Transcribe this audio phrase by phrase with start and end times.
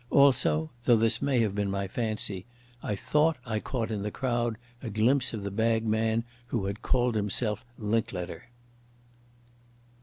[0.09, 5.31] Also—though this may have been my fancy—I thought I caught in the crowd a glimpse
[5.31, 8.45] of the bagman who had called himself Linklater.